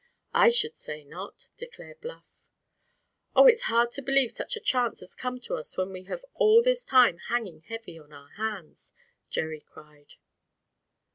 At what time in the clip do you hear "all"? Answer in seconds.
6.33-6.63